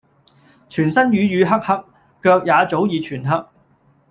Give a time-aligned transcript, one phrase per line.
[0.67, 1.85] 全身瘀瘀黑黑，
[2.23, 3.45] 腳也早已全黑